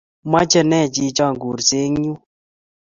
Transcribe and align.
Moche 0.31 0.61
ne 0.69 0.79
chichon 0.93 1.33
kursei 1.41 1.83
eng' 1.85 2.03
yun? 2.05 2.17